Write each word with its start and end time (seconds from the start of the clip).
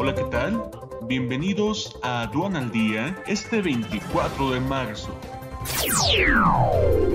Hola, 0.00 0.14
¿qué 0.14 0.22
tal? 0.30 0.62
Bienvenidos 1.08 1.98
a 2.04 2.22
Aduana 2.22 2.60
al 2.60 2.70
Día 2.70 3.20
este 3.26 3.60
24 3.60 4.52
de 4.52 4.60
marzo. 4.60 5.08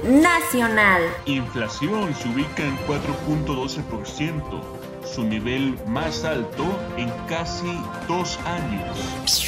Nacional. 0.04 1.02
Inflación 1.26 2.14
se 2.14 2.28
ubica 2.28 2.62
en 2.62 2.78
4.12%, 2.80 4.62
su 5.06 5.24
nivel 5.24 5.80
más 5.88 6.26
alto 6.26 6.78
en 6.98 7.10
casi 7.30 7.74
dos 8.06 8.38
años. 8.40 9.48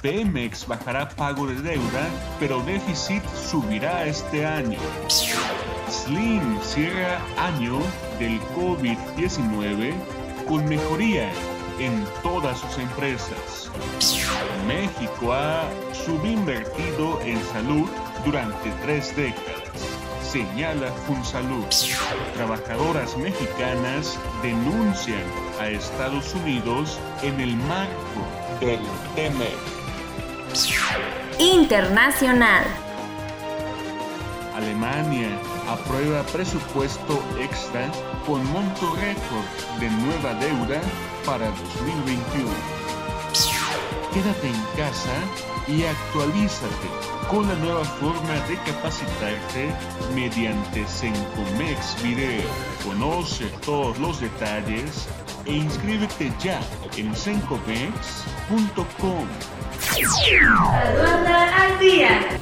Pemex 0.00 0.64
bajará 0.68 1.08
pago 1.08 1.48
de 1.48 1.56
deuda, 1.56 2.08
pero 2.38 2.62
déficit 2.62 3.24
subirá 3.34 4.06
este 4.06 4.46
año. 4.46 4.78
Slim 5.88 6.60
cierra 6.60 7.20
año 7.38 7.80
del 8.20 8.40
COVID-19 8.54 9.94
con 10.46 10.64
mejoría 10.68 11.28
en 11.78 12.04
todas 12.22 12.58
sus 12.58 12.78
empresas. 12.78 13.70
México 14.66 15.32
ha 15.32 15.64
subinvertido 15.92 17.20
en 17.22 17.42
salud 17.52 17.88
durante 18.24 18.70
tres 18.82 19.14
décadas, 19.16 19.62
señala 20.22 20.92
FunSalud. 21.06 21.64
Trabajadoras 22.34 23.16
mexicanas 23.16 24.18
denuncian 24.42 25.22
a 25.60 25.68
Estados 25.68 26.34
Unidos 26.34 26.98
en 27.22 27.40
el 27.40 27.56
marco 27.56 28.22
del 28.60 28.80
TEMEC. 29.14 29.56
Internacional. 31.38 32.64
Alemania 34.54 35.30
aprueba 35.68 36.22
presupuesto 36.24 37.22
extra 37.40 37.90
con 38.26 38.44
monto 38.52 38.94
récord 38.96 39.46
de 39.80 39.88
nueva 39.90 40.34
deuda 40.34 40.80
para 41.24 41.46
2021. 41.46 42.50
Quédate 44.12 44.46
en 44.46 44.62
casa 44.76 45.14
y 45.66 45.84
actualízate 45.84 46.88
con 47.30 47.48
la 47.48 47.54
nueva 47.54 47.82
forma 47.84 48.34
de 48.46 48.58
capacitarte 48.66 49.74
mediante 50.14 50.86
Sencomex 50.86 52.02
Video. 52.02 52.42
Conoce 52.84 53.46
todos 53.64 53.98
los 53.98 54.20
detalles 54.20 55.08
e 55.46 55.54
inscríbete 55.54 56.30
ya 56.42 56.60
en 56.96 57.16
sencomex.com. 57.16 59.26
al 61.56 61.78
día. 61.78 62.41